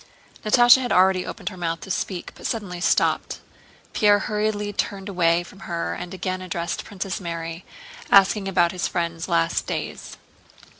[0.43, 3.39] Natásha had already opened her mouth to speak but suddenly stopped.
[3.93, 7.63] Pierre hurriedly turned away from her and again addressed Princess Mary,
[8.09, 10.17] asking about his friend's last days.